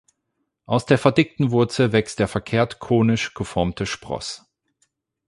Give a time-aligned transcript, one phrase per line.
[0.65, 4.51] Aus der verdickten Wurzel wächst der verkehrt konisch geformte Spross.